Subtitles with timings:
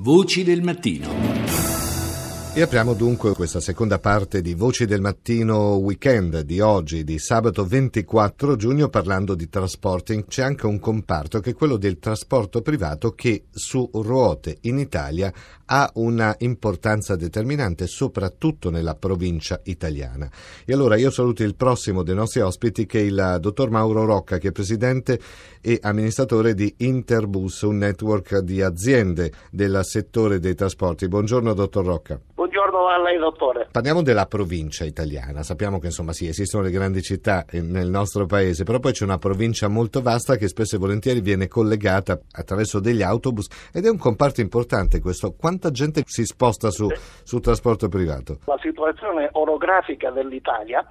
[0.00, 1.27] Voci del mattino.
[2.58, 7.64] E apriamo dunque questa seconda parte di Voci del Mattino Weekend di oggi, di sabato
[7.64, 10.24] 24 giugno, parlando di trasporti.
[10.26, 15.32] C'è anche un comparto che è quello del trasporto privato che su ruote in Italia
[15.66, 20.28] ha una importanza determinante, soprattutto nella provincia italiana.
[20.64, 24.38] E allora io saluto il prossimo dei nostri ospiti che è il dottor Mauro Rocca,
[24.38, 25.20] che è presidente
[25.60, 31.06] e amministratore di Interbus, un network di aziende del settore dei trasporti.
[31.06, 32.20] Buongiorno dottor Rocca.
[32.78, 33.68] Buongiorno a lei, dottore.
[33.72, 35.42] Parliamo della provincia italiana.
[35.42, 39.18] Sappiamo che insomma sì, esistono le grandi città nel nostro paese, però poi c'è una
[39.18, 43.98] provincia molto vasta che spesso e volentieri viene collegata attraverso degli autobus ed è un
[43.98, 45.34] comparto importante questo.
[45.34, 46.86] Quanta gente si sposta su,
[47.24, 48.38] sul trasporto privato?
[48.44, 50.86] La situazione orografica dell'Italia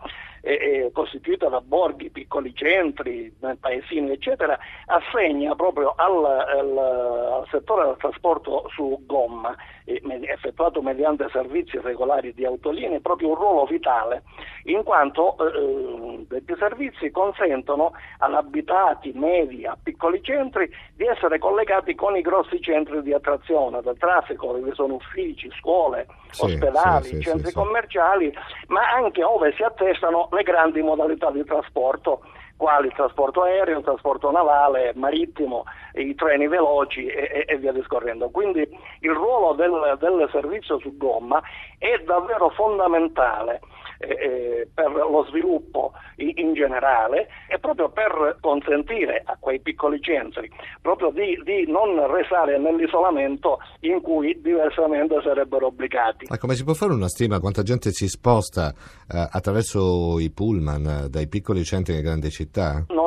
[0.48, 7.98] è, costituita da borghi, piccoli centri, paesini, eccetera, assegna proprio al, al, al settore del
[7.98, 14.24] trasporto su gomma, effettuato mediante servizi regolari di autolinee, proprio un ruolo vitale,
[14.68, 21.96] in quanto eh, questi servizi consentono ad abitati medi, a piccoli centri, di essere collegati
[21.96, 27.22] con i grossi centri di attrazione del traffico, dove sono uffici, scuole, sì, ospedali, sì,
[27.22, 28.34] centri commerciali,
[28.68, 32.22] ma anche dove si attestano le grandi modalità di trasporto
[32.58, 35.64] quali il trasporto aereo, il trasporto navale, marittimo,
[35.94, 38.30] i treni veloci e, e via discorrendo.
[38.30, 38.68] Quindi
[39.00, 41.42] il ruolo del, del servizio su gomma
[41.78, 43.62] è davvero fondamentale
[44.00, 50.52] eh, eh, per lo sviluppo in, generale e proprio per consentire a quei piccoli centri
[50.82, 56.28] proprio di, di non restare nell'isolamento in cui diversamente sarebbero obbligati.
[56.30, 60.86] Ma come si può fare una stima quanta gente si sposta eh, attraverso i pullman
[60.86, 62.47] eh, dai piccoli centri alle grandi città?
[62.90, 63.07] Non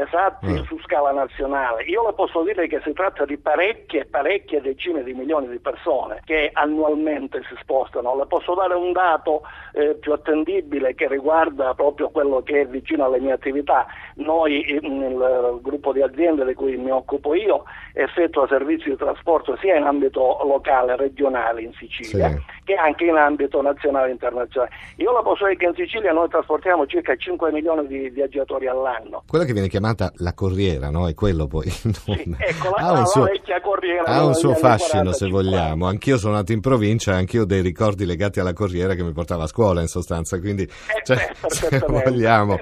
[0.00, 0.62] esatti mm.
[0.64, 5.14] su scala nazionale, io le posso dire che si tratta di parecchie, parecchie decine di
[5.14, 10.94] milioni di persone che annualmente si spostano, le posso dare un dato eh, più attendibile
[10.94, 13.86] che riguarda proprio quello che è vicino alle mie attività.
[14.16, 19.76] Noi nel gruppo di aziende di cui mi occupo io effettua servizi di trasporto sia
[19.76, 22.42] in ambito locale, regionale in Sicilia sì.
[22.64, 24.72] che anche in ambito nazionale e internazionale.
[24.96, 29.22] Io la posso dire che in Sicilia noi trasportiamo circa 5 milioni di viaggiatori all'anno.
[29.26, 31.08] Quella che viene chiamata la corriera, no?
[31.08, 32.22] È quello poi il nome.
[32.22, 33.26] Sì, ecco, la, ha un suo,
[33.62, 35.86] corriera, ha un suo fascino se vogliamo.
[35.86, 39.44] Anch'io sono nato in provincia, anch'io ho dei ricordi legati alla corriera che mi portava
[39.44, 40.68] a scuola in sostanza, quindi eh,
[41.04, 42.58] cioè, se vogliamo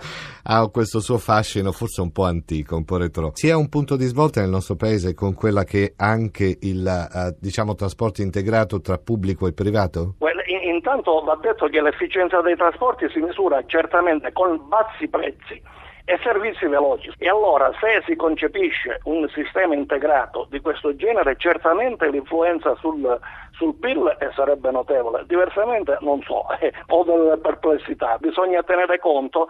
[0.50, 3.32] ha questo suo fascino forse un po' antico, un po' retro.
[3.34, 7.36] Si è un punto di svolta nel nostro paese con quella che anche il uh,
[7.38, 10.14] diciamo trasporto integrato tra pubblico e privato?
[10.18, 15.60] Well, intanto va detto che l'efficienza dei trasporti si misura certamente con bassi prezzi
[16.08, 17.12] e servizi veloci.
[17.18, 23.20] E allora se si concepisce un sistema integrato di questo genere, certamente l'influenza sul,
[23.52, 29.48] sul PIL sarebbe notevole, diversamente non so, eh, ho delle perplessità, bisogna tenere conto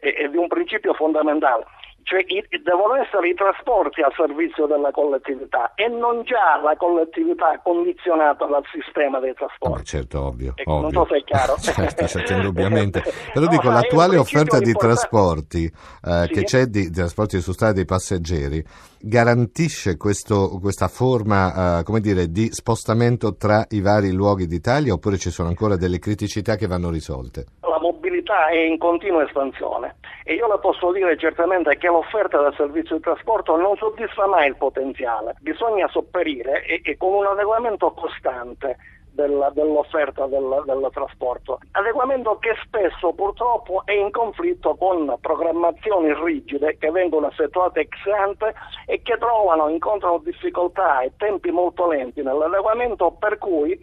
[0.00, 1.66] eh, di un principio fondamentale
[2.08, 2.24] cioè
[2.62, 8.64] devono essere i trasporti al servizio della collettività e non già la collettività condizionata dal
[8.72, 9.80] sistema dei trasporti.
[9.80, 10.90] Ah, certo, ovvio, ecco, ovvio.
[10.90, 11.56] Non so se è chiaro.
[11.60, 13.02] certo, certo, indubbiamente.
[13.34, 16.32] Però no, dico, l'attuale offerta di trasporti eh, sì.
[16.32, 18.64] che c'è di, di, trasporti su strada dei passeggeri
[19.00, 25.18] garantisce questo, questa forma, eh, come dire, di spostamento tra i vari luoghi d'Italia oppure
[25.18, 27.44] ci sono ancora delle criticità che vanno risolte?
[28.28, 32.96] Mobilità è in continua espansione e io le posso dire certamente che l'offerta del servizio
[32.96, 38.76] di trasporto non soddisfa mai il potenziale, bisogna sopperire e, e con un adeguamento costante
[39.18, 41.58] dell'offerta del, del, trasporto.
[41.72, 48.54] Adeguamento che spesso purtroppo è in conflitto con programmazioni rigide che vengono effettuate ex ante
[48.86, 53.76] e che trovano, incontrano difficoltà e tempi molto lenti nell'adeguamento per cui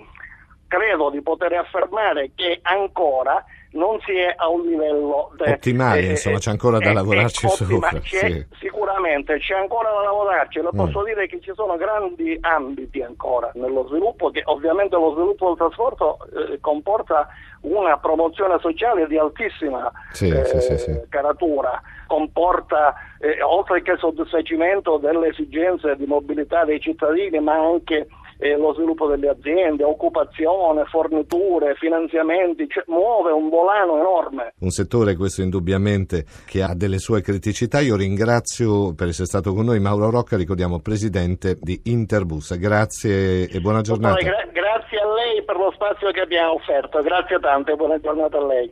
[0.70, 3.44] credo di poter affermare che ancora
[3.76, 7.48] non si è a un livello de, ottimale, eh, insomma c'è ancora da eh, lavorarci
[7.50, 7.80] su.
[8.04, 8.46] Sì.
[8.60, 10.78] Sicuramente c'è ancora da lavorarci, le mm.
[10.78, 15.58] posso dire che ci sono grandi ambiti ancora nello sviluppo, che ovviamente lo sviluppo del
[15.58, 17.28] trasporto eh, comporta
[17.62, 25.96] una promozione sociale di altissima sì, sì, caratura, comporta eh, oltre che soddisfacimento delle esigenze
[25.96, 32.84] di mobilità dei cittadini, ma anche eh, lo sviluppo delle aziende, occupazione, forniture, finanziamenti, cioè,
[32.88, 34.54] muove un volano enorme.
[34.60, 37.80] Un settore questo indubbiamente che ha delle sue criticità.
[37.80, 42.58] Io ringrazio per essere stato con noi Mauro Rocca, ricordiamo presidente di Interbus.
[42.58, 44.22] Grazie e buona giornata.
[44.22, 48.38] Gra- grazie a lei per lo spazio che abbiamo offerto, grazie tante e buona giornata
[48.38, 48.72] a lei.